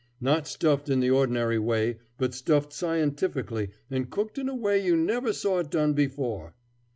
[0.19, 4.97] Not stuffed in the ordinary way, but stuffed scientifically and cooked in a way you
[4.97, 6.55] never saw it done before."